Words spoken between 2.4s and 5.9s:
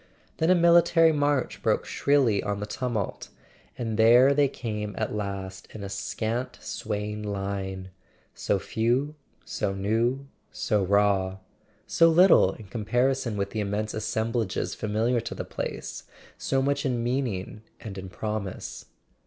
on the tumult; and there they came at last, in a